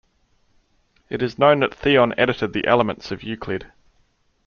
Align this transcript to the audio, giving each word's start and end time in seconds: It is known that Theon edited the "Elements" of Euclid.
It 1.11 1.21
is 1.21 1.37
known 1.37 1.59
that 1.59 1.75
Theon 1.75 2.15
edited 2.17 2.53
the 2.53 2.65
"Elements" 2.65 3.11
of 3.11 3.21
Euclid. 3.21 3.71